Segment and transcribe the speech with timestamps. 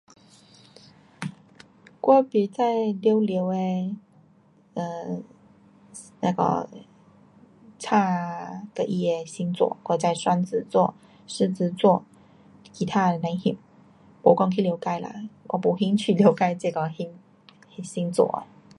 [2.01, 3.99] 我甭晓全部的 um
[6.21, 6.67] 那个
[7.77, 10.95] 星啊，跟它的星座，我会知双子座，
[11.27, 12.03] 狮子座，
[12.71, 13.51] 其他的甭晓。
[14.23, 17.13] 没讲去了解啦，我没兴趣了解这个星，
[17.83, 18.45] 星座。